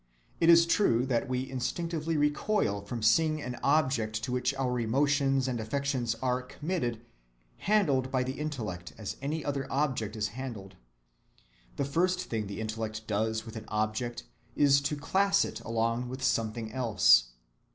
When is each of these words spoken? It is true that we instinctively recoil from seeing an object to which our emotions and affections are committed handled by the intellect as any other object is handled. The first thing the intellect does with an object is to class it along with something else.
It 0.39 0.49
is 0.49 0.65
true 0.65 1.05
that 1.05 1.29
we 1.29 1.47
instinctively 1.47 2.17
recoil 2.17 2.81
from 2.81 3.03
seeing 3.03 3.39
an 3.39 3.59
object 3.61 4.23
to 4.23 4.31
which 4.31 4.51
our 4.55 4.79
emotions 4.79 5.47
and 5.47 5.59
affections 5.59 6.15
are 6.23 6.41
committed 6.41 7.05
handled 7.57 8.09
by 8.09 8.23
the 8.23 8.39
intellect 8.39 8.93
as 8.97 9.15
any 9.21 9.45
other 9.45 9.71
object 9.71 10.15
is 10.15 10.29
handled. 10.29 10.75
The 11.75 11.85
first 11.85 12.19
thing 12.21 12.47
the 12.47 12.61
intellect 12.61 13.05
does 13.05 13.45
with 13.45 13.55
an 13.55 13.65
object 13.67 14.23
is 14.55 14.81
to 14.81 14.95
class 14.95 15.45
it 15.45 15.59
along 15.59 16.09
with 16.09 16.23
something 16.23 16.73
else. 16.73 17.33